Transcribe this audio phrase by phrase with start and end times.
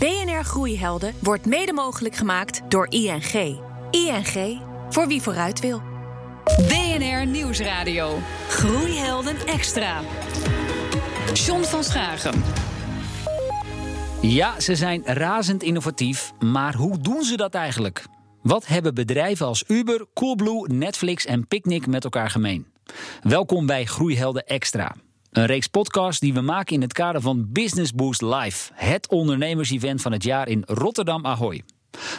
[0.00, 3.58] BNR Groeihelden wordt mede mogelijk gemaakt door ING.
[3.90, 5.82] ING, voor wie vooruit wil.
[6.44, 8.18] BNR Nieuwsradio.
[8.48, 10.00] Groeihelden Extra.
[11.32, 12.42] John van Schagen.
[14.22, 18.04] Ja, ze zijn razend innovatief, maar hoe doen ze dat eigenlijk?
[18.42, 22.66] Wat hebben bedrijven als Uber, Coolblue, Netflix en Picnic met elkaar gemeen?
[23.22, 24.94] Welkom bij Groeihelden Extra.
[25.30, 30.02] Een reeks podcasts die we maken in het kader van Business Boost Live, het ondernemersevent
[30.02, 31.62] van het jaar in Rotterdam Ahoy.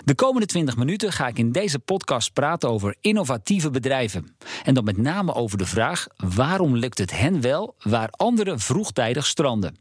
[0.06, 4.36] De komende 20 minuten ga ik in deze podcast praten over innovatieve bedrijven.
[4.64, 9.26] En dan met name over de vraag: waarom lukt het hen wel waar anderen vroegtijdig
[9.26, 9.78] stranden?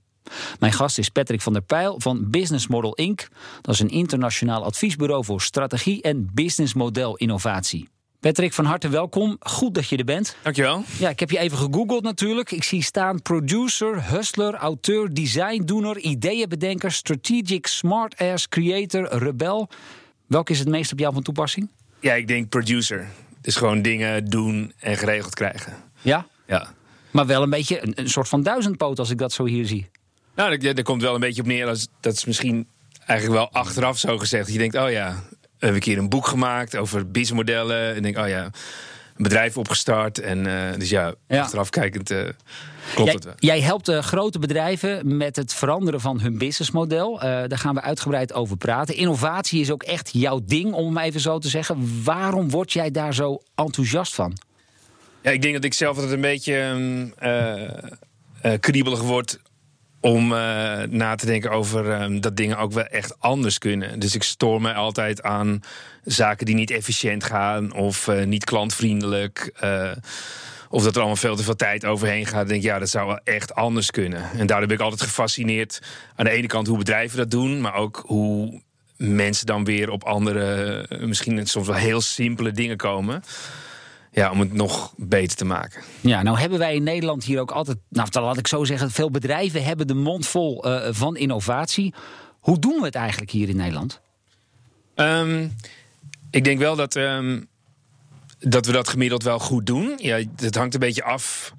[0.59, 3.29] Mijn gast is Patrick van der Pijl van Business Model Inc.
[3.61, 7.89] Dat is een internationaal adviesbureau voor strategie en businessmodel innovatie.
[8.21, 9.37] Patrick, van harte welkom.
[9.41, 10.37] Goed dat je er bent.
[10.43, 10.85] Dankjewel.
[10.99, 12.51] Ja, ik heb je even gegoogeld natuurlijk.
[12.51, 19.69] Ik zie staan producer, hustler, auteur, designdoener, ideeënbedenker, strategic, smart-ass, creator, rebel.
[20.27, 21.69] Welke is het meest op jou van toepassing?
[22.01, 23.09] Ja, ik denk producer.
[23.41, 25.75] Dus gewoon dingen doen en geregeld krijgen.
[26.01, 26.27] Ja?
[26.47, 26.75] Ja.
[27.11, 29.91] Maar wel een beetje een, een soort van duizendpoot als ik dat zo hier zie.
[30.35, 31.67] Nou, daar komt wel een beetje op neer.
[31.67, 32.69] Als, dat is misschien
[33.07, 34.45] eigenlijk wel achteraf zo gezegd.
[34.45, 35.23] Dat je denkt, oh ja,
[35.69, 37.95] een keer een boek gemaakt over businessmodellen.
[37.95, 38.53] En denk, oh ja, een
[39.23, 40.19] bedrijf opgestart.
[40.21, 41.41] En uh, dus ja, Ja.
[41.41, 42.19] achteraf kijkend uh,
[42.95, 43.35] klopt Jij, het wel.
[43.39, 47.21] jij helpt eh, grote bedrijven met het veranderen van hun businessmodel.
[47.23, 48.95] Eh, daar gaan we uitgebreid over praten.
[48.97, 52.03] Innovatie is ook echt jouw ding, om even zo te zeggen.
[52.05, 54.37] Waarom word jij daar zo enthousiast van?
[55.23, 56.55] Ja, ik denk dat ik zelf altijd een beetje
[58.43, 59.39] uh, kriebelig word
[60.01, 60.39] om uh,
[60.89, 63.99] na te denken over um, dat dingen ook wel echt anders kunnen.
[63.99, 65.61] Dus ik stoor me altijd aan
[66.05, 69.53] zaken die niet efficiënt gaan of uh, niet klantvriendelijk.
[69.65, 69.91] Uh,
[70.69, 72.49] of dat er allemaal veel te veel tijd overheen gaat.
[72.49, 74.31] Denk ik, ja, dat zou wel echt anders kunnen.
[74.31, 75.83] En daardoor ben ik altijd gefascineerd
[76.17, 78.63] aan de ene kant hoe bedrijven dat doen, maar ook hoe
[78.97, 83.23] mensen dan weer op andere, misschien soms wel heel simpele dingen komen
[84.13, 85.83] ja, om het nog beter te maken.
[86.01, 89.11] Ja, nou hebben wij in Nederland hier ook altijd, nou laat ik zo zeggen, veel
[89.11, 91.95] bedrijven hebben de mond vol uh, van innovatie.
[92.41, 94.01] Hoe doen we het eigenlijk hier in Nederland?
[94.95, 95.55] Um,
[96.31, 97.49] ik denk wel dat, um,
[98.39, 99.93] dat we dat gemiddeld wel goed doen.
[99.97, 101.55] Ja, het hangt een beetje af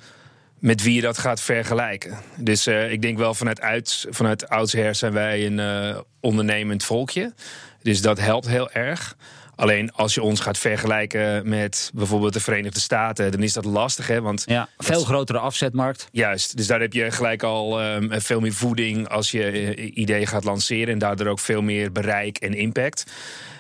[0.59, 2.17] met wie je dat gaat vergelijken.
[2.37, 7.33] Dus uh, ik denk wel vanuit, uit, vanuit oudsher zijn wij een uh, ondernemend volkje.
[7.81, 9.15] Dus dat helpt heel erg.
[9.61, 14.07] Alleen als je ons gaat vergelijken met bijvoorbeeld de Verenigde Staten, dan is dat lastig,
[14.07, 14.21] hè?
[14.21, 15.05] Want ja, veel dat...
[15.05, 16.07] grotere afzetmarkt.
[16.11, 20.27] Juist, dus daar heb je gelijk al um, veel meer voeding als je uh, ideeën
[20.27, 23.05] gaat lanceren en daardoor ook veel meer bereik en impact.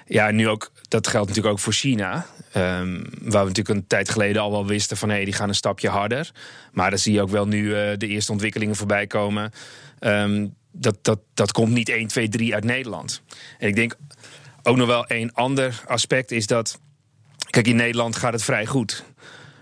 [0.05, 2.25] Ja, nu ook, dat geldt natuurlijk ook voor China.
[2.57, 5.49] Um, waar we natuurlijk een tijd geleden al wel wisten van hé, hey, die gaan
[5.49, 6.31] een stapje harder.
[6.71, 9.51] Maar dan zie je ook wel nu uh, de eerste ontwikkelingen voorbij komen.
[9.99, 13.21] Um, dat, dat, dat komt niet 1, 2, 3 uit Nederland.
[13.59, 13.95] En ik denk
[14.63, 16.79] ook nog wel een ander aspect is dat.
[17.49, 19.03] Kijk, in Nederland gaat het vrij goed.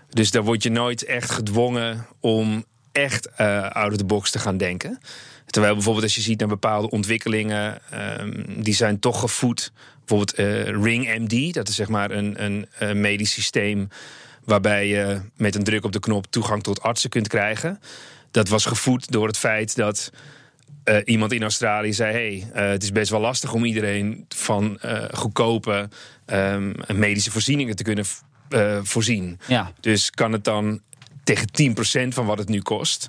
[0.08, 4.38] Dus daar word je nooit echt gedwongen om echt uh, out of the box te
[4.38, 4.98] gaan denken.
[5.46, 7.80] Terwijl bijvoorbeeld als je ziet naar bepaalde ontwikkelingen,
[8.20, 9.72] um, die zijn toch gevoed.
[9.98, 13.88] Bijvoorbeeld uh, Ring MD, dat is zeg maar een, een, een, medisch systeem
[14.44, 17.80] waarbij je met een druk op de knop toegang tot artsen kunt krijgen.
[18.30, 20.10] Dat was gevoed door het feit dat
[20.90, 24.78] uh, iemand in Australië zei: hey, uh, het is best wel lastig om iedereen van
[24.84, 25.88] uh, goedkope
[26.26, 28.04] um, medische voorzieningen te kunnen
[28.82, 29.38] voorzien.
[29.46, 29.72] Ja.
[29.80, 30.80] Dus kan het dan
[31.24, 31.46] tegen
[32.08, 33.08] 10% van wat het nu kost.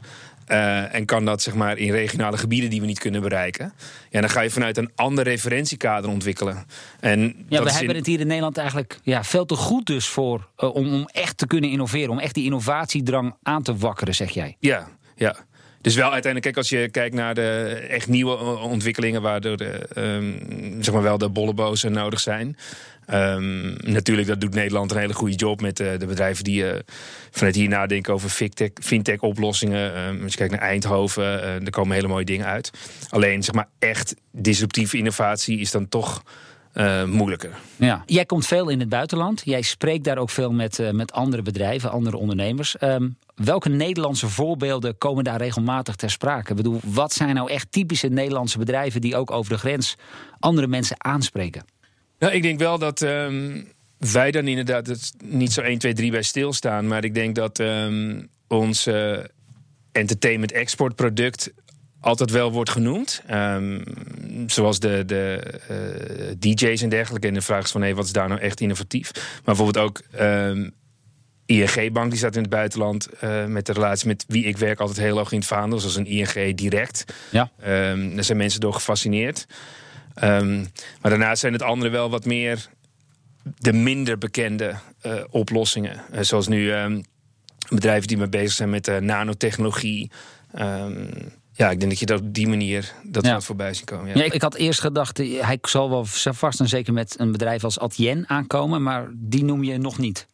[0.91, 3.74] en kan dat zeg maar in regionale gebieden die we niet kunnen bereiken.
[4.09, 6.66] Ja, dan ga je vanuit een ander referentiekader ontwikkelen.
[7.00, 7.96] En ja, we hebben in...
[7.96, 11.47] het hier in Nederland eigenlijk ja, veel te goed dus voor om, om echt te
[11.47, 12.09] kunnen innoveren.
[12.09, 14.56] Om echt die innovatiedrang aan te wakkeren, zeg jij.
[14.59, 15.36] Ja, ja.
[15.81, 20.84] Dus wel uiteindelijk, kijk, als je kijkt naar de echt nieuwe ontwikkelingen, waardoor de, um,
[20.84, 22.58] zeg maar wel de bollebozen nodig zijn.
[23.14, 26.75] Um, natuurlijk, dat doet Nederland een hele goede job met uh, de bedrijven die uh,
[27.31, 28.30] vanuit hier nadenken over
[28.81, 29.90] fintech-oplossingen.
[29.91, 32.72] Fintech um, als je kijkt naar Eindhoven, uh, er komen hele mooie dingen uit.
[33.09, 36.23] Alleen, zeg maar, echt disruptieve innovatie is dan toch
[36.73, 37.52] uh, moeilijker.
[37.76, 38.03] Ja.
[38.06, 39.41] Jij komt veel in het buitenland.
[39.46, 42.76] Jij spreekt daar ook veel met, uh, met andere bedrijven, andere ondernemers.
[42.82, 46.50] Um, welke Nederlandse voorbeelden komen daar regelmatig ter sprake?
[46.50, 49.96] Ik bedoel, wat zijn nou echt typische Nederlandse bedrijven die ook over de grens
[50.40, 51.66] andere mensen aanspreken?
[52.20, 56.12] Nou, ik denk wel dat um, wij dan inderdaad het niet zo 1, 2, 3
[56.12, 56.88] bij stilstaan.
[56.88, 59.18] Maar ik denk dat um, ons uh,
[59.91, 61.52] entertainment exportproduct
[62.02, 63.22] altijd wel wordt genoemd.
[63.32, 63.84] Um,
[64.48, 67.28] zoals de, de uh, DJ's en dergelijke.
[67.28, 69.12] En de vraag is van, hey, wat is daar nou echt innovatief?
[69.14, 70.72] Maar bijvoorbeeld ook um,
[71.46, 73.08] ING-bank, die staat in het buitenland...
[73.24, 75.80] Uh, met de relatie met wie ik werk altijd heel hoog in het vaandel.
[75.80, 77.06] Zoals een ING Direct.
[77.30, 77.52] Ja.
[77.92, 79.47] Um, daar zijn mensen door gefascineerd.
[80.14, 80.59] Ehm,
[81.02, 82.70] maar daarnaast zijn het andere wel wat meer
[83.44, 84.76] de minder bekende
[85.06, 86.02] uh, oplossingen.
[86.20, 86.74] Zoals nu
[87.70, 90.12] bedrijven die mee bezig zijn met nanotechnologie.
[90.59, 91.09] Um,
[91.53, 93.42] ja, ik denk dat je dat op die manier dat ja.
[93.42, 94.08] voorbij zien komen.
[94.08, 94.24] Ja.
[94.24, 94.32] ja.
[94.32, 98.30] ik had eerst gedacht, hij zal wel vast en zeker met een bedrijf als Adyen
[98.30, 100.28] aankomen, maar die noem je nog niet.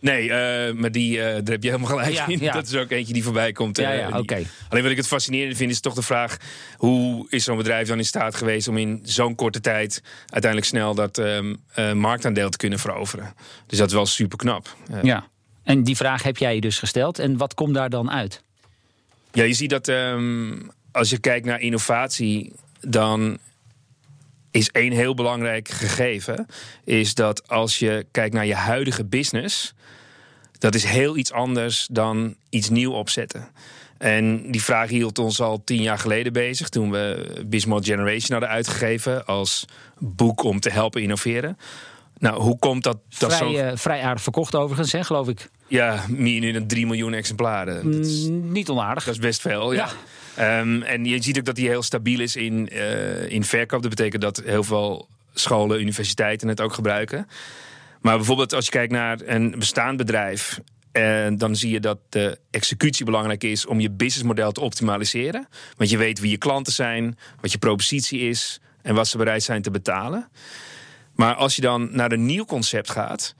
[0.00, 2.38] Nee, uh, maar die, uh, daar heb je helemaal gelijk ja, in.
[2.40, 2.52] Ja.
[2.60, 3.76] Dat is ook eentje die voorbij komt.
[3.76, 4.42] Ja, ja, oké.
[4.68, 6.36] Alleen wat ik het fascinerend vind, is toch de vraag...
[6.76, 10.02] hoe is zo'n bedrijf dan in staat geweest om in zo'n korte tijd...
[10.20, 13.34] uiteindelijk snel dat um, uh, marktaandeel te kunnen veroveren.
[13.66, 14.76] Dus dat is wel super knap.
[15.02, 15.26] Ja,
[15.62, 17.18] en die vraag heb jij je dus gesteld.
[17.18, 18.42] En wat komt daar dan uit?
[19.32, 22.52] Ja, je ziet dat um, als je kijkt naar innovatie...
[22.80, 23.38] dan
[24.50, 26.46] is één heel belangrijk gegeven.
[26.84, 29.74] Is dat als je kijkt naar je huidige business
[30.60, 33.48] dat is heel iets anders dan iets nieuw opzetten.
[33.98, 36.68] En die vraag hield ons al tien jaar geleden bezig.
[36.68, 39.64] Toen we Bismarck Generation hadden uitgegeven als
[39.98, 41.58] boek om te helpen innoveren.
[42.20, 42.98] Nou, hoe komt dat?
[43.18, 43.64] dat vrij, zo...
[43.64, 45.50] uh, vrij aardig verkocht overigens, hè, geloof ik.
[45.66, 47.92] Ja, meer dan 3 miljoen exemplaren.
[47.92, 49.04] Dat is, mm, niet onaardig.
[49.04, 49.88] Dat is best veel, ja.
[50.36, 50.60] ja.
[50.60, 53.80] Um, en je ziet ook dat hij heel stabiel is in, uh, in verkoop.
[53.82, 57.28] Dat betekent dat heel veel scholen, universiteiten het ook gebruiken.
[58.00, 60.60] Maar bijvoorbeeld als je kijkt naar een bestaand bedrijf.
[60.92, 65.48] En dan zie je dat de executie belangrijk is om je businessmodel te optimaliseren.
[65.76, 69.42] Want je weet wie je klanten zijn, wat je propositie is en wat ze bereid
[69.42, 70.28] zijn te betalen.
[71.20, 73.34] Maar als je dan naar een nieuw concept gaat,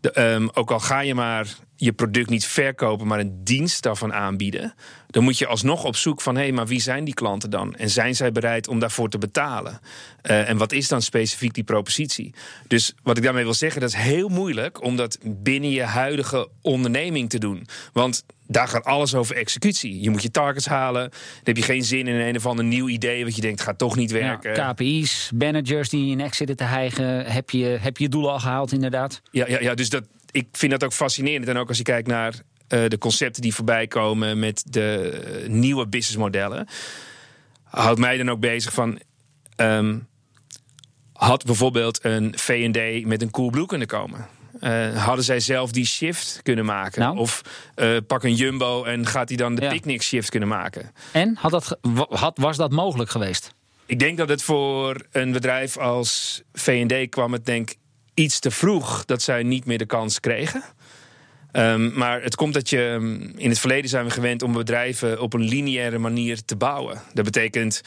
[0.00, 1.46] de, um, ook al ga je maar
[1.80, 4.74] je product niet verkopen, maar een dienst daarvan aanbieden,
[5.06, 7.74] dan moet je alsnog op zoek van hé, hey, maar wie zijn die klanten dan?
[7.74, 9.80] En zijn zij bereid om daarvoor te betalen?
[10.22, 12.34] Uh, en wat is dan specifiek die propositie?
[12.66, 16.48] Dus wat ik daarmee wil zeggen, dat is heel moeilijk om dat binnen je huidige
[16.62, 17.66] onderneming te doen.
[17.92, 20.00] Want daar gaat alles over executie.
[20.00, 21.10] Je moet je targets halen.
[21.10, 23.78] Dan heb je geen zin in een of ander nieuw idee wat je denkt gaat
[23.78, 24.54] toch niet werken.
[24.54, 27.26] Ja, KPI's, managers die in nek zitten te hijgen.
[27.26, 29.20] Heb je, heb je je doelen al gehaald inderdaad?
[29.30, 31.48] Ja, ja, ja dus dat, ik vind dat ook fascinerend.
[31.48, 35.48] En ook als je kijkt naar uh, de concepten die voorbij komen met de uh,
[35.48, 36.68] nieuwe businessmodellen.
[37.62, 39.00] Houdt mij dan ook bezig van.
[39.56, 40.08] Um,
[41.12, 44.26] had bijvoorbeeld een VD met een Coolblue kunnen komen?
[44.60, 47.00] Uh, hadden zij zelf die shift kunnen maken?
[47.00, 47.18] Nou.
[47.18, 47.42] Of
[48.06, 49.70] pak een Jumbo en gaat hij dan de ja.
[49.70, 50.92] picnic shift kunnen maken?
[51.12, 51.78] En had dat,
[52.08, 53.54] had, was dat mogelijk geweest?
[53.86, 57.74] Ik denk dat het voor een bedrijf als VD kwam het denk
[58.20, 60.62] iets te vroeg dat zij niet meer de kans kregen.
[61.52, 62.98] Um, maar het komt dat je.
[63.36, 67.00] In het verleden zijn we gewend om bedrijven op een lineaire manier te bouwen.
[67.14, 67.80] Dat betekent.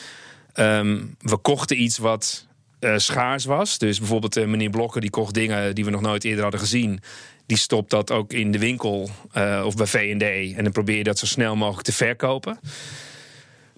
[0.56, 2.48] Um, we kochten iets wat
[2.80, 3.78] uh, schaars was.
[3.78, 7.00] Dus bijvoorbeeld uh, meneer Blokker die kocht dingen die we nog nooit eerder hadden gezien.
[7.46, 10.56] Die stopt dat ook in de winkel uh, of bij V&D.
[10.58, 12.60] En dan probeer je dat zo snel mogelijk te verkopen.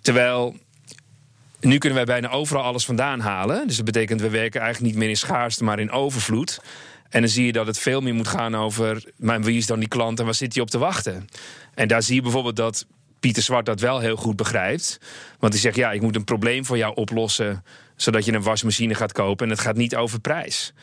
[0.01, 0.55] Terwijl
[1.65, 3.67] nu kunnen wij bijna overal alles vandaan halen.
[3.67, 6.59] Dus dat betekent we werken eigenlijk niet meer in schaarste, maar in overvloed.
[7.09, 9.79] En dan zie je dat het veel meer moet gaan over maar wie is dan
[9.79, 11.27] die klant en waar zit hij op te wachten.
[11.73, 12.85] En daar zie je bijvoorbeeld dat
[13.19, 14.99] Pieter Zwart dat wel heel goed begrijpt.
[15.39, 17.63] Want hij zegt: ja, ik moet een probleem voor jou oplossen,
[17.95, 19.45] zodat je een wasmachine gaat kopen.
[19.45, 20.73] En het gaat niet over prijs.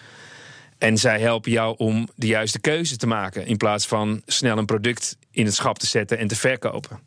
[0.79, 3.47] En zij helpen jou om de juiste keuze te maken.
[3.47, 7.01] In plaats van snel een product in het schap te zetten en te verkopen.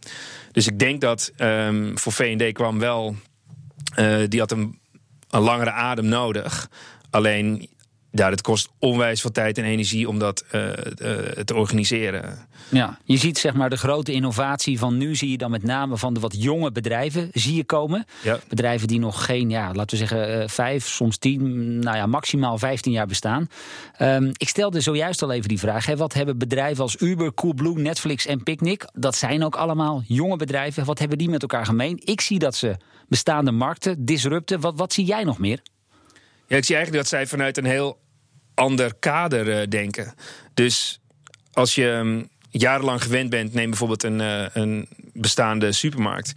[0.51, 3.15] Dus ik denk dat um, voor VD kwam wel
[4.27, 4.79] die had een,
[5.29, 6.69] een langere adem nodig.
[7.09, 7.69] Alleen
[8.15, 10.73] ja, het kost onwijs veel tijd en energie om dat uh, uh,
[11.45, 12.47] te organiseren.
[12.69, 15.97] Ja, je ziet zeg maar de grote innovatie van nu zie je dan met name
[15.97, 18.05] van de wat jonge bedrijven zie je komen.
[18.23, 18.39] Ja.
[18.47, 22.57] Bedrijven die nog geen, ja, laten we zeggen, uh, vijf, soms tien, nou ja, maximaal
[22.57, 23.47] vijftien jaar bestaan.
[24.01, 27.79] Um, ik stelde zojuist al even die vraag: hè, wat hebben bedrijven als Uber, Coolblue,
[27.79, 28.85] Netflix en Picnic?
[28.93, 30.85] Dat zijn ook allemaal jonge bedrijven.
[30.85, 32.01] Wat hebben die met elkaar gemeen?
[32.03, 32.75] Ik zie dat ze
[33.07, 34.59] bestaande markten disrupten.
[34.59, 35.59] Wat, wat zie jij nog meer?
[36.47, 37.97] Ja, ik zie eigenlijk dat zij vanuit een heel
[38.55, 40.13] ander kader uh, denken.
[40.53, 40.99] Dus
[41.53, 46.33] als je um, jarenlang gewend bent, neem bijvoorbeeld een, uh, een bestaande supermarkt.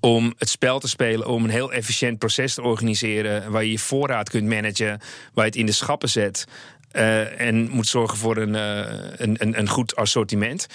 [0.00, 3.50] Om het spel te spelen, om een heel efficiënt proces te organiseren.
[3.50, 5.00] Waar je je voorraad kunt managen,
[5.34, 6.44] waar je het in de schappen zet.
[6.92, 10.66] Uh, en moet zorgen voor een, een, een, goed assortiment.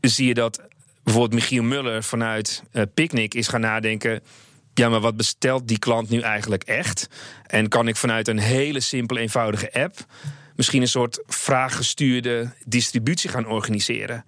[0.00, 0.62] Zie je dat
[1.04, 2.62] bijvoorbeeld Michiel Muller vanuit
[2.94, 4.22] Picnic is gaan nadenken
[4.78, 7.08] ja, maar wat bestelt die klant nu eigenlijk echt?
[7.46, 10.06] En kan ik vanuit een hele simpele, eenvoudige app
[10.56, 14.24] misschien een soort vraaggestuurde distributie gaan organiseren?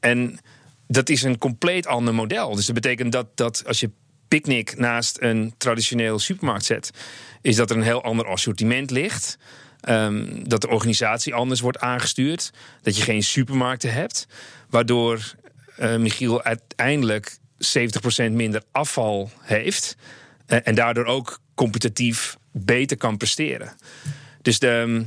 [0.00, 0.38] En
[0.86, 2.54] dat is een compleet ander model.
[2.54, 3.90] Dus dat betekent dat, dat als je
[4.28, 6.90] picknick naast een traditioneel supermarkt zet,
[7.42, 9.38] is dat er een heel ander assortiment ligt.
[9.88, 12.50] Um, dat de organisatie anders wordt aangestuurd.
[12.82, 14.26] Dat je geen supermarkten hebt.
[14.70, 15.34] Waardoor
[15.80, 19.96] uh, Michiel uiteindelijk 70% minder afval heeft.
[20.46, 23.76] En daardoor ook competitief beter kan presteren.
[24.42, 25.04] Dus de,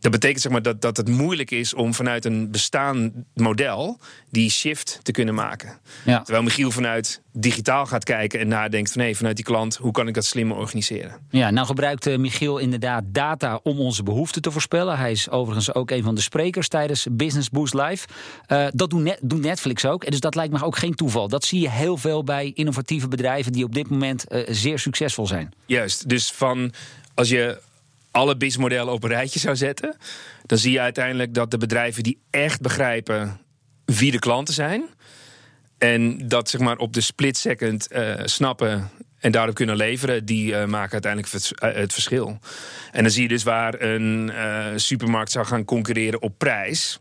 [0.00, 3.98] dat betekent zeg maar, dat, dat het moeilijk is om vanuit een bestaand model
[4.30, 5.78] die shift te kunnen maken.
[6.04, 6.20] Ja.
[6.22, 10.08] Terwijl Michiel vanuit digitaal gaat kijken en nadenkt van nee, vanuit die klant, hoe kan
[10.08, 11.16] ik dat slimmer organiseren?
[11.30, 14.98] Ja, nou gebruikt eh, Michiel inderdaad data om onze behoeften te voorspellen.
[14.98, 18.06] Hij is overigens ook een van de sprekers tijdens Business Boost Live.
[18.48, 20.04] Uh, dat doet, net, doet, Netflix ook.
[20.04, 21.28] En dus dat lijkt me ook geen toeval.
[21.28, 25.26] Dat zie je heel veel bij innovatieve bedrijven die op dit moment uh, zeer succesvol
[25.26, 25.52] zijn.
[25.66, 26.72] Juist, dus van
[27.14, 27.60] als je
[28.18, 29.96] alle BIS-modellen op een rijtje zou zetten,
[30.46, 33.40] dan zie je uiteindelijk dat de bedrijven die echt begrijpen
[33.84, 34.88] wie de klanten zijn.
[35.78, 40.50] En dat zeg maar op de split second uh, snappen en daarop kunnen leveren, die
[40.50, 42.38] uh, maken uiteindelijk uh, het, verschil.
[42.92, 44.32] En dan zie je dus waar een
[44.76, 47.00] supermarkt zou gaan concurreren op prijs,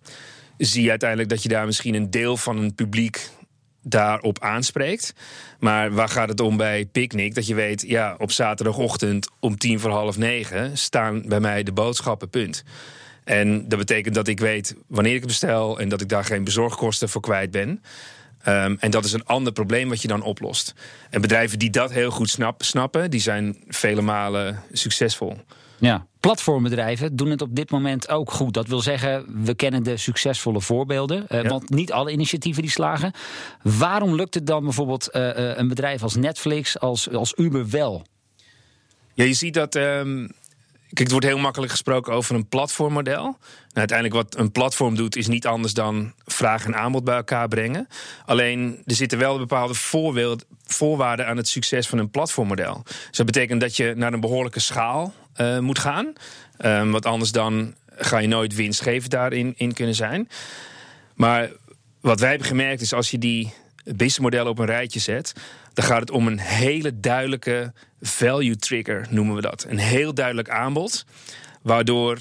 [0.57, 3.29] zie je uiteindelijk dat je daar misschien een deel van een publiek
[3.89, 5.13] daarop aanspreekt.
[5.59, 7.35] Maar waar gaat het om bij Picnic?
[7.35, 11.71] Dat je weet, ja, op zaterdagochtend om tien voor half negen staan bij mij de
[11.71, 12.63] boodschappen, punt.
[13.23, 17.09] En dat betekent dat ik weet wanneer ik bestel en dat ik daar geen bezorgkosten
[17.09, 17.81] voor kwijt ben.
[18.47, 20.73] Um, en dat is een ander probleem wat je dan oplost.
[21.09, 25.37] En bedrijven die dat heel goed snap, snappen, die zijn vele malen succesvol.
[25.79, 28.53] Ja, platformbedrijven doen het op dit moment ook goed.
[28.53, 31.25] Dat wil zeggen, we kennen de succesvolle voorbeelden.
[31.29, 31.49] Uh, ja.
[31.49, 33.11] Want niet alle initiatieven die slagen.
[33.61, 38.05] Waarom lukt het dan bijvoorbeeld uh, uh, een bedrijf als Netflix, als, als Uber wel?
[39.13, 39.75] Ja, je ziet dat.
[39.75, 40.27] Um,
[40.87, 43.23] kijk, het wordt heel makkelijk gesproken over een platformmodel.
[43.23, 43.37] Nou,
[43.73, 47.87] uiteindelijk wat een platform doet, is niet anders dan vraag en aanbod bij elkaar brengen.
[48.25, 49.73] Alleen er zitten wel bepaalde
[50.63, 52.81] voorwaarden aan het succes van een platformmodel.
[52.83, 56.13] Dus dat betekent dat je naar een behoorlijke schaal uh, moet gaan.
[56.59, 60.29] Um, want anders dan ga je nooit winstgevend daarin in kunnen zijn.
[61.13, 61.49] Maar
[62.01, 63.53] wat wij hebben gemerkt is als je die
[63.83, 65.33] businessmodellen op een rijtje zet,
[65.73, 69.65] dan gaat het om een hele duidelijke value trigger, noemen we dat.
[69.69, 71.05] Een heel duidelijk aanbod,
[71.61, 72.19] waardoor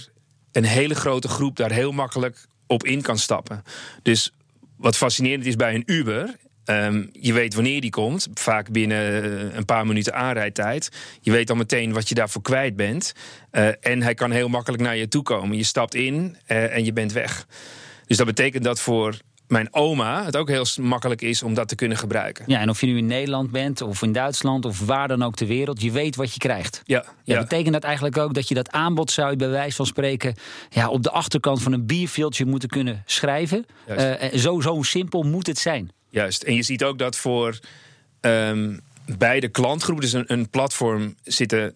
[0.52, 3.62] een hele grote groep daar heel makkelijk op in kan stappen.
[4.02, 4.32] Dus
[4.76, 6.37] wat fascinerend is bij een Uber,
[6.70, 10.88] Um, je weet wanneer die komt, vaak binnen een paar minuten aanrijdtijd.
[11.20, 13.12] Je weet dan meteen wat je daarvoor kwijt bent.
[13.52, 15.56] Uh, en hij kan heel makkelijk naar je toe komen.
[15.56, 17.46] Je stapt in uh, en je bent weg.
[18.06, 19.16] Dus dat betekent dat voor
[19.49, 22.44] mijn oma het ook heel makkelijk is om dat te kunnen gebruiken.
[22.46, 25.35] Ja, en of je nu in Nederland bent of in Duitsland of waar dan ook
[25.35, 26.82] ter wereld, je weet wat je krijgt.
[26.85, 27.40] Ja, ja, ja.
[27.40, 30.35] Betekent dat eigenlijk ook dat je dat aanbod zou je bij wijze van spreken
[30.68, 33.66] ja, op de achterkant van een bierveeltje moeten kunnen schrijven?
[33.88, 35.90] Uh, zo, zo simpel moet het zijn.
[36.16, 36.42] Juist.
[36.42, 37.58] En je ziet ook dat voor
[38.20, 38.80] um,
[39.18, 41.75] beide klantgroepen, dus een, een platform, zitten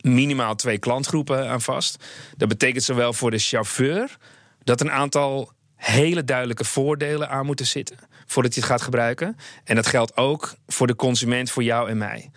[0.00, 2.04] minimaal twee klantgroepen aan vast.
[2.36, 4.16] Dat betekent zowel voor de chauffeur
[4.64, 7.96] dat een aantal hele duidelijke voordelen aan moeten zitten
[8.26, 9.36] voordat je het gaat gebruiken.
[9.64, 12.30] En dat geldt ook voor de consument, voor jou en mij.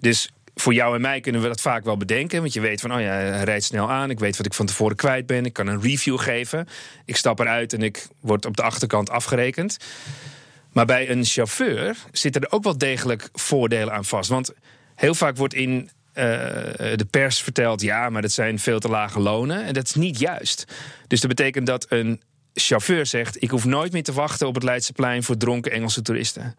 [0.00, 2.40] Dus voor jou en mij kunnen we dat vaak wel bedenken.
[2.40, 4.10] Want je weet van, oh ja, hij rijdt snel aan.
[4.10, 5.44] Ik weet wat ik van tevoren kwijt ben.
[5.44, 6.68] Ik kan een review geven.
[7.04, 9.76] Ik stap eruit en ik word op de achterkant afgerekend.
[10.72, 14.30] Maar bij een chauffeur zitten er ook wel degelijk voordelen aan vast.
[14.30, 14.52] Want
[14.94, 16.24] heel vaak wordt in uh,
[16.94, 19.64] de pers verteld: ja, maar dat zijn veel te lage lonen.
[19.64, 20.64] En dat is niet juist.
[21.06, 22.20] Dus dat betekent dat een
[22.54, 26.54] chauffeur zegt: Ik hoef nooit meer te wachten op het Leidseplein voor dronken Engelse toeristen.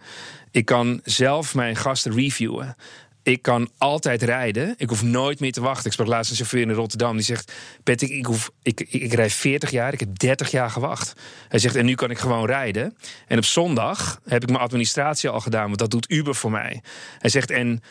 [0.51, 2.75] Ik kan zelf mijn gasten reviewen.
[3.23, 4.73] Ik kan altijd rijden.
[4.77, 5.85] Ik hoef nooit meer te wachten.
[5.85, 7.15] Ik sprak laatst een chauffeur in Rotterdam.
[7.15, 9.93] Die zegt: Patrick, ik, hoef, ik, ik, ik rijd 40 jaar.
[9.93, 11.13] Ik heb 30 jaar gewacht.
[11.47, 12.97] Hij zegt: En nu kan ik gewoon rijden.
[13.27, 15.65] En op zondag heb ik mijn administratie al gedaan.
[15.65, 16.81] Want dat doet Uber voor mij.
[17.19, 17.81] Hij zegt: En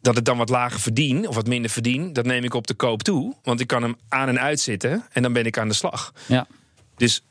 [0.00, 2.74] dat het dan wat lager verdien, of wat minder verdien, dat neem ik op de
[2.74, 3.36] koop toe.
[3.42, 5.04] Want ik kan hem aan en uitzitten.
[5.12, 6.12] En dan ben ik aan de slag.
[6.26, 6.46] Ja.
[6.96, 7.22] Dus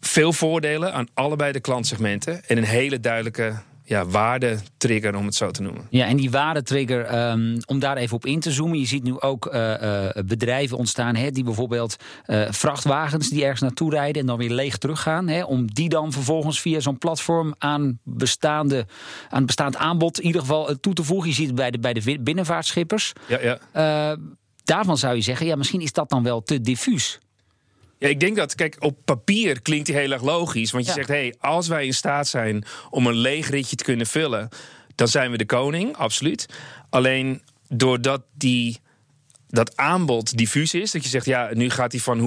[0.00, 2.44] veel voordelen aan allebei de klantsegmenten.
[2.44, 5.86] En een hele duidelijke ja, waardetrigger, om het zo te noemen.
[5.90, 8.78] Ja, en die waardetrigger, um, om daar even op in te zoomen.
[8.78, 13.60] Je ziet nu ook uh, uh, bedrijven ontstaan hè, die bijvoorbeeld uh, vrachtwagens die ergens
[13.60, 15.28] naartoe rijden en dan weer leeg teruggaan.
[15.28, 18.86] Hè, om die dan vervolgens via zo'n platform aan, bestaande,
[19.28, 21.28] aan bestaand aanbod in ieder geval toe te voegen.
[21.28, 23.12] Je ziet het bij de, bij de binnenvaartschippers.
[23.26, 24.16] Ja, ja.
[24.64, 27.18] daarvan zou je zeggen, ja, misschien is dat dan wel te diffuus.
[28.00, 30.70] Ja, ik denk dat, kijk, op papier klinkt die heel erg logisch.
[30.70, 30.96] Want je ja.
[30.96, 34.48] zegt, hé, hey, als wij in staat zijn om een leeg ritje te kunnen vullen,
[34.94, 36.46] dan zijn we de koning, absoluut.
[36.90, 38.80] Alleen doordat die,
[39.48, 42.18] dat aanbod diffuus is, dat je zegt, ja, nu gaat hij van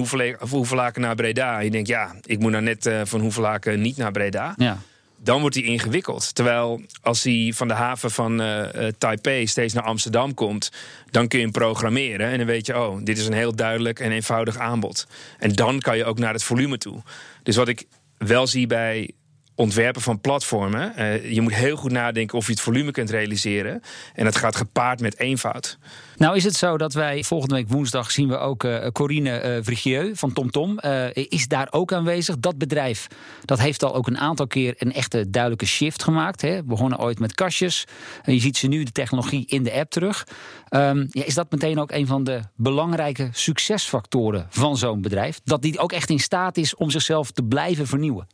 [0.48, 1.58] Hoevelaken naar Breda.
[1.58, 4.54] En je denkt, ja, ik moet nou net uh, van Hoevelaken niet naar Breda.
[4.56, 4.78] Ja
[5.24, 6.34] dan wordt hij ingewikkeld.
[6.34, 8.66] Terwijl als hij van de haven van uh,
[8.98, 10.72] Taipei steeds naar Amsterdam komt,
[11.10, 12.30] dan kun je hem programmeren.
[12.30, 15.06] En dan weet je, oh, dit is een heel duidelijk en eenvoudig aanbod.
[15.38, 17.02] En dan kan je ook naar het volume toe.
[17.42, 17.86] Dus wat ik
[18.18, 19.10] wel zie bij
[19.54, 20.92] ontwerpen van platformen.
[20.98, 23.80] Uh, je moet heel goed nadenken of je het volume kunt realiseren.
[24.14, 25.78] En dat gaat gepaard met eenvoud.
[26.16, 30.14] Nou is het zo dat wij volgende week woensdag zien we ook uh, Corine uh,
[30.14, 30.78] van TomTom.
[30.84, 32.38] Uh, is daar ook aanwezig.
[32.38, 33.06] Dat bedrijf
[33.44, 36.40] dat heeft al ook een aantal keer een echte duidelijke shift gemaakt.
[36.40, 36.64] Hè.
[36.64, 37.84] Begonnen ooit met kastjes.
[38.22, 40.26] En je ziet ze nu de technologie in de app terug.
[40.70, 45.40] Um, ja, is dat meteen ook een van de belangrijke succesfactoren van zo'n bedrijf?
[45.44, 48.26] Dat die ook echt in staat is om zichzelf te blijven vernieuwen?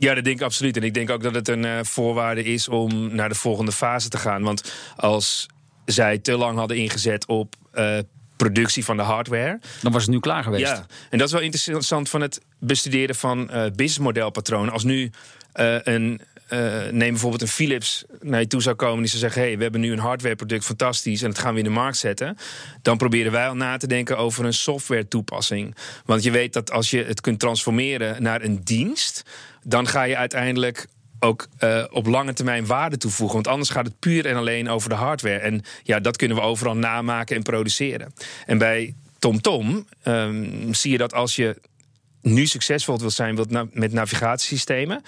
[0.00, 0.76] Ja, dat denk ik absoluut.
[0.76, 4.08] En ik denk ook dat het een uh, voorwaarde is om naar de volgende fase
[4.08, 4.42] te gaan.
[4.42, 5.46] Want als
[5.84, 7.98] zij te lang hadden ingezet op uh,
[8.36, 9.60] productie van de hardware.
[9.82, 10.66] Dan was het nu klaar geweest.
[10.66, 14.72] Ja, en dat is wel interessant van het bestuderen van uh, businessmodelpatronen.
[14.72, 15.10] Als nu
[15.52, 16.20] een
[16.52, 19.00] uh, neem bijvoorbeeld een Philips naar je toe zou komen...
[19.00, 21.22] die zou zeggen, hey, we hebben nu een hardwareproduct, fantastisch...
[21.22, 22.36] en dat gaan we in de markt zetten.
[22.82, 25.76] Dan proberen wij al na te denken over een software toepassing.
[26.04, 29.22] Want je weet dat als je het kunt transformeren naar een dienst...
[29.62, 30.86] dan ga je uiteindelijk
[31.20, 33.34] ook uh, op lange termijn waarde toevoegen.
[33.34, 35.38] Want anders gaat het puur en alleen over de hardware.
[35.38, 38.14] En ja, dat kunnen we overal namaken en produceren.
[38.46, 41.56] En bij TomTom Tom, um, zie je dat als je
[42.22, 45.02] nu succesvol wil zijn wilt met navigatiesystemen.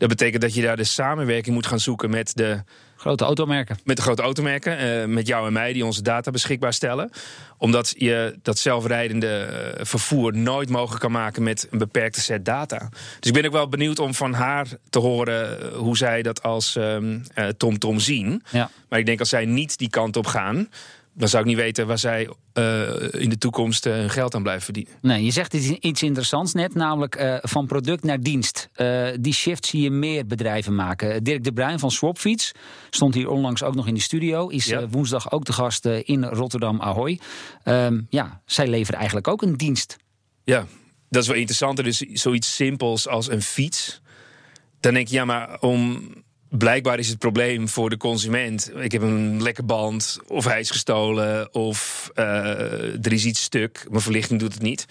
[0.00, 2.62] Dat betekent dat je daar de samenwerking moet gaan zoeken met de.
[2.96, 3.78] Grote automerken.
[3.84, 4.84] Met de grote automerken.
[4.84, 7.10] Uh, met jou en mij die onze data beschikbaar stellen.
[7.58, 12.88] Omdat je dat zelfrijdende eh, vervoer nooit mogelijk kan maken met een beperkte set data.
[12.90, 16.42] Dus ik ben ook wel benieuwd om van haar te horen eh, hoe zij dat
[16.42, 18.42] als TomTom um, Tom Tom zien.
[18.50, 18.70] Ja.
[18.88, 20.68] Maar ik denk als zij niet die kant op gaan
[21.12, 24.42] dan zou ik niet weten waar zij uh, in de toekomst uh, hun geld aan
[24.42, 24.92] blijven verdienen.
[25.00, 28.68] Nee, je zegt iets interessants net, namelijk uh, van product naar dienst.
[29.20, 31.24] die shift zie je meer bedrijven maken.
[31.24, 32.52] Dirk de Bruin van Swapfiets
[32.90, 34.48] stond hier onlangs ook nog in de studio.
[34.48, 34.88] Is ja.
[34.88, 37.20] woensdag ook de gast in Rotterdam Ahoy.
[37.64, 39.96] Um, ja, zij leveren eigenlijk ook een dienst.
[40.44, 40.66] Ja,
[41.08, 41.76] dat is wel interessant.
[41.76, 44.00] Dus zoiets simpels als een fiets.
[44.80, 46.02] Dan denk je, ja, maar om
[46.50, 48.70] blijkbaar is het probleem voor de consument.
[48.76, 52.24] Ik heb een lekke band, of hij is gestolen, of uh,
[53.04, 53.86] er is iets stuk.
[53.88, 54.86] Mijn verlichting doet het niet.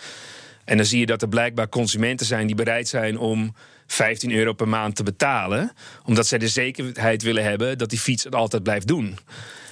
[0.65, 3.55] En dan zie je dat er blijkbaar consumenten zijn die bereid zijn om
[3.87, 5.71] 15 euro per maand te betalen.
[6.05, 9.17] Omdat zij de zekerheid willen hebben dat die fiets het altijd blijft doen.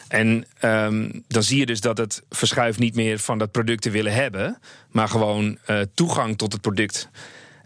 [0.07, 3.89] En um, dan zie je dus dat het verschuift niet meer van dat product te
[3.89, 4.59] willen hebben,
[4.91, 7.09] maar gewoon uh, toegang tot het product.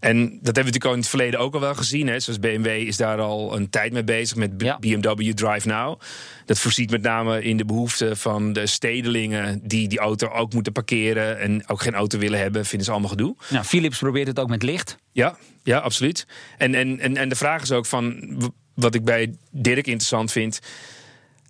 [0.02, 2.08] En dat hebben we natuurlijk al in het verleden ook al wel gezien.
[2.08, 2.20] Hè.
[2.20, 6.00] Zoals BMW is daar al een tijd mee bezig met BMW Drive Now.
[6.46, 10.74] Dat voorziet met name in de behoefte van de stedelingen die die auto ook moeten
[10.74, 13.36] parkeren en ook geen auto willen hebben, vinden ze allemaal gedoe.
[13.50, 14.98] Ja, Philips probeert het ook met licht.
[15.12, 16.28] Ja, ja absoluut.
[16.58, 18.36] En, en, en, en de vraag is ook van
[18.74, 20.60] wat ik bij Dirk interessant vind.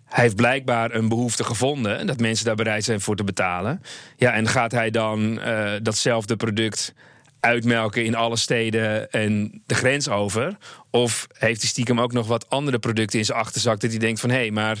[0.04, 3.82] Hij heeft blijkbaar een behoefte gevonden dat mensen daar bereid zijn voor te betalen.
[4.16, 6.94] Ja, en gaat hij dan uh, datzelfde product
[7.42, 10.56] uitmelken in alle steden en de grens over?
[10.94, 14.20] Of heeft hij stiekem ook nog wat andere producten in zijn achterzak dat hij denkt
[14.20, 14.80] van hé, hey, maar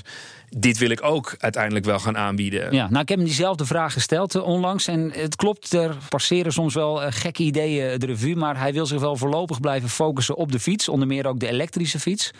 [0.56, 2.72] dit wil ik ook uiteindelijk wel gaan aanbieden.
[2.72, 4.86] Ja, nou, ik heb hem diezelfde vraag gesteld uh, onlangs.
[4.86, 8.36] En het klopt, er passeren soms wel uh, gekke ideeën de revue.
[8.36, 10.88] Maar hij wil zich wel voorlopig blijven focussen op de fiets.
[10.88, 12.30] Onder meer ook de elektrische fiets.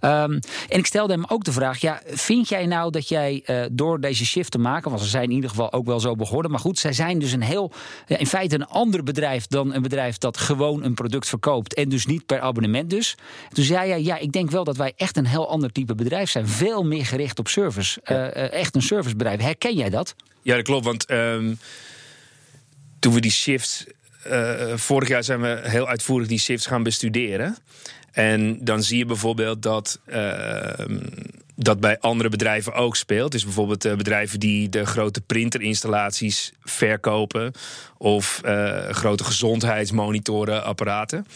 [0.00, 4.00] Um, en ik stelde hem ook de vraag: ja, vind jij nou dat jij door
[4.00, 6.50] deze shift te maken, want ze zijn in ieder geval ook wel zo begonnen.
[6.50, 7.72] Maar goed, zij zijn dus een heel,
[8.06, 11.74] in feite een ander bedrijf dan een bedrijf dat gewoon een product verkoopt.
[11.74, 13.11] En dus niet per abonnement dus.
[13.52, 16.30] Toen zei hij: ja, ik denk wel dat wij echt een heel ander type bedrijf
[16.30, 16.48] zijn.
[16.48, 18.00] Veel meer gericht op service.
[18.10, 19.40] Uh, echt een servicebedrijf.
[19.40, 20.14] Herken jij dat?
[20.42, 20.84] Ja, dat klopt.
[20.84, 21.58] Want um,
[22.98, 23.84] toen we die shifts.
[24.26, 27.56] Uh, vorig jaar zijn we heel uitvoerig die shifts gaan bestuderen.
[28.12, 30.00] En dan zie je bijvoorbeeld dat.
[30.06, 30.86] Uh,
[31.56, 33.32] dat bij andere bedrijven ook speelt.
[33.32, 37.52] Dus bijvoorbeeld uh, bedrijven die de grote printerinstallaties verkopen.
[37.98, 38.40] of
[38.90, 41.26] grote gezondheidsmonitoren apparaten.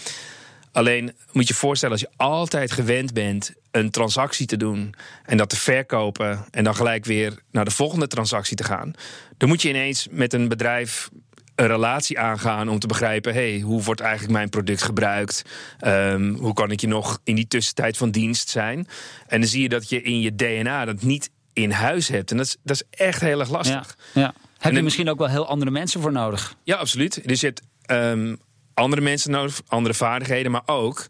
[0.77, 5.49] Alleen moet je voorstellen, als je altijd gewend bent een transactie te doen en dat
[5.49, 8.93] te verkopen en dan gelijk weer naar de volgende transactie te gaan,
[9.37, 11.11] dan moet je ineens met een bedrijf
[11.55, 15.43] een relatie aangaan om te begrijpen: hey, hoe wordt eigenlijk mijn product gebruikt?
[15.87, 18.89] Um, hoe kan ik je nog in die tussentijd van dienst zijn?
[19.27, 22.31] En dan zie je dat je in je DNA dat niet in huis hebt.
[22.31, 23.97] En dat is, dat is echt heel erg lastig.
[24.13, 24.35] Ja, ja.
[24.59, 26.57] Heb je misschien ook wel heel andere mensen voor nodig?
[26.63, 27.29] Ja, absoluut.
[27.29, 28.39] Dus je hebt um,
[28.77, 31.07] andere mensen nodig, andere vaardigheden, maar ook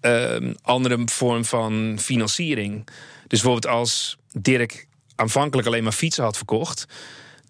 [0.00, 2.86] um, andere vorm van financiering.
[3.26, 6.86] Dus bijvoorbeeld als Dirk aanvankelijk alleen maar fietsen had verkocht,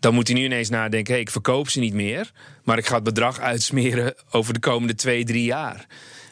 [0.01, 2.31] dan moet hij nu ineens nadenken: ik verkoop ze niet meer,
[2.65, 5.87] maar ik ga het bedrag uitsmeren over de komende twee, drie jaar.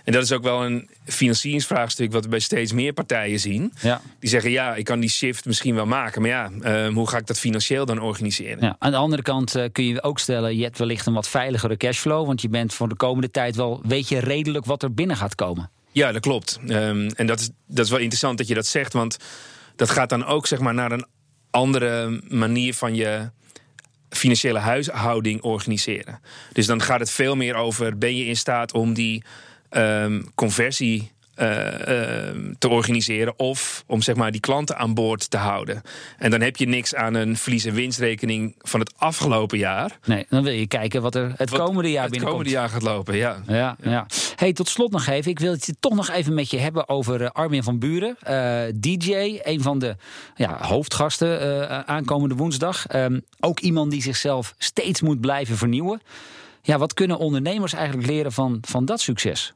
[0.09, 3.73] En dat is ook wel een financieringsvraagstuk wat we bij steeds meer partijen zien.
[3.81, 4.01] Ja.
[4.21, 6.23] Die zeggen, ja, ik kan die shift misschien wel maken.
[6.23, 8.59] Maar ja, uh, hoe ga ik dat financieel dan organiseren?
[8.61, 10.57] Ja, aan de andere kant uh, kun je ook stellen...
[10.57, 12.27] je hebt wellicht een wat veiligere cashflow...
[12.27, 13.81] want je bent voor de komende tijd wel...
[13.85, 15.71] weet je redelijk wat er binnen gaat komen.
[15.93, 16.59] Ja, dat klopt.
[16.67, 19.17] Ehm, en dat is, dat is wel interessant dat je dat zegt, want
[19.77, 21.07] dat gaat dan ook zeg maar, naar een
[21.51, 23.31] andere manier van je
[24.11, 26.21] financiële huishouding organiseren.
[26.53, 29.23] Dus dan gaat het veel meer over: ben je in staat om die
[29.71, 31.47] um, conversie uh,
[32.59, 35.83] te organiseren of om zeg maar die klanten aan boord te houden.
[36.19, 39.99] En dan heb je niks aan een verlies- en winstrekening van het afgelopen jaar.
[40.05, 43.17] Nee, dan wil je kijken wat er het komende jaar het komende jaar gaat lopen,
[43.17, 43.43] ja.
[43.47, 44.07] Ja, ja.
[44.37, 45.31] Hey, tot slot nog even.
[45.31, 48.17] Ik wil het toch nog even met je hebben over uh, Armin van Buren.
[48.29, 49.97] Uh, DJ, een van de
[50.35, 52.95] ja, hoofdgasten aankomende woensdag.
[52.95, 56.01] Um, ook iemand die zichzelf steeds moet blijven vernieuwen.
[56.63, 59.55] Ja, wat kunnen ondernemers eigenlijk leren van, van dat succes?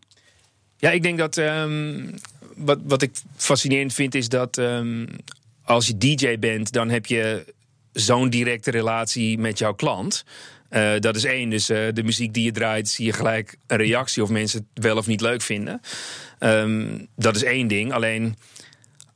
[0.83, 2.11] Ja, ik denk dat um,
[2.57, 5.09] wat, wat ik fascinerend vind is dat um,
[5.65, 7.55] als je DJ bent, dan heb je
[7.93, 10.25] zo'n directe relatie met jouw klant.
[10.71, 11.51] Uh, dat is één.
[11.51, 14.85] Dus uh, de muziek die je draait, zie je gelijk een reactie of mensen het
[14.85, 15.81] wel of niet leuk vinden.
[16.41, 17.93] Um, dat is één ding.
[17.93, 18.37] Alleen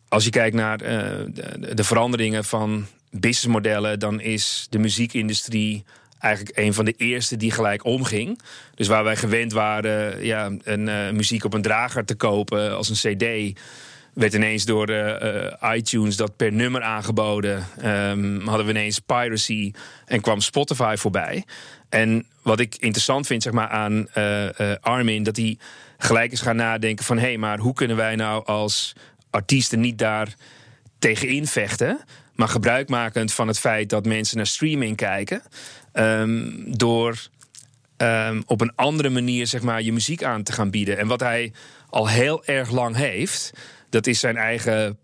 [0.08, 0.88] als je kijkt naar uh,
[1.28, 5.84] de, de veranderingen van businessmodellen, dan is de muziekindustrie
[6.18, 8.40] eigenlijk een van de eerste die gelijk omging.
[8.74, 12.88] Dus waar wij gewend waren ja, een, uh, muziek op een drager te kopen als
[12.88, 13.58] een CD.
[14.14, 17.66] Werd ineens door uh, iTunes dat per nummer aangeboden.
[17.84, 19.72] Um, hadden we ineens piracy
[20.04, 21.44] en kwam Spotify voorbij.
[21.88, 24.08] En wat ik interessant vind zeg maar, aan
[24.80, 25.58] Armin, dat hij
[25.98, 28.92] gelijk is gaan nadenken van hé, hey, maar hoe kunnen wij nou als
[29.30, 30.34] artiesten niet daar
[30.98, 32.00] tegenin vechten?
[32.36, 35.42] Maar gebruikmakend van het feit dat mensen naar streaming kijken.
[35.92, 37.28] Um, door
[37.96, 40.98] um, op een andere manier zeg maar, je muziek aan te gaan bieden.
[40.98, 41.52] En wat hij
[41.90, 43.52] al heel erg lang heeft,
[43.90, 44.98] dat is zijn eigen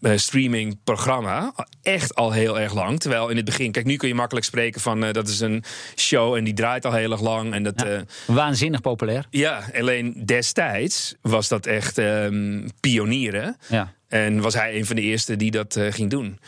[0.00, 1.54] uh, streamingprogramma.
[1.82, 3.00] Echt al heel erg lang.
[3.00, 5.64] Terwijl in het begin, kijk, nu kun je makkelijk spreken van uh, dat is een
[5.96, 7.54] show en die draait al heel erg lang.
[7.54, 9.26] En dat, ja, uh, waanzinnig populair.
[9.30, 13.56] Ja, alleen destijds was dat echt um, pionieren.
[13.68, 13.92] Ja.
[14.08, 16.38] En was hij een van de eerste die dat ging doen.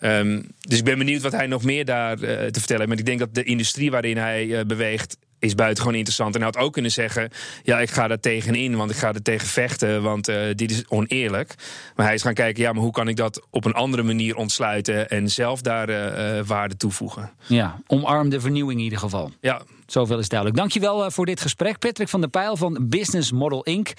[0.00, 2.88] Um, dus ik ben benieuwd wat hij nog meer daar uh, te vertellen heeft.
[2.88, 6.34] Maar ik denk dat de industrie waarin hij uh, beweegt is buitengewoon interessant.
[6.34, 7.30] En hij had ook kunnen zeggen:
[7.62, 10.88] Ja, ik ga daar tegenin, want ik ga er tegen vechten, want uh, dit is
[10.88, 11.54] oneerlijk.
[11.94, 14.36] Maar hij is gaan kijken: Ja, maar hoe kan ik dat op een andere manier
[14.36, 17.30] ontsluiten en zelf daar uh, waarde toevoegen?
[17.46, 19.30] Ja, omarm de vernieuwing in ieder geval.
[19.40, 19.62] Ja.
[19.90, 20.58] Zoveel is duidelijk.
[20.58, 21.78] Dankjewel uh, voor dit gesprek.
[21.78, 23.92] Patrick van der Pijl van Business Model Inc.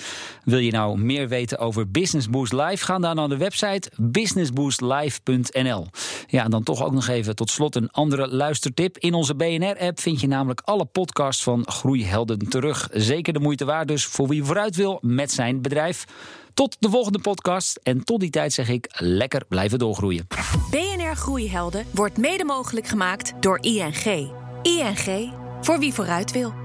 [0.43, 2.85] Wil je nou meer weten over Business Boost Live?
[2.85, 5.87] Ga dan naar de website businessboostlive.nl.
[6.27, 8.97] Ja, en dan toch ook nog even tot slot een andere luistertip.
[8.97, 12.89] In onze BNR-app vind je namelijk alle podcasts van Groeihelden terug.
[12.91, 16.05] Zeker de moeite waard dus voor wie vooruit wil met zijn bedrijf.
[16.53, 17.79] Tot de volgende podcast.
[17.83, 20.27] En tot die tijd zeg ik lekker blijven doorgroeien.
[20.71, 24.31] BNR Groeihelden wordt mede mogelijk gemaakt door ING.
[24.63, 26.58] ING, voor wie vooruit wil.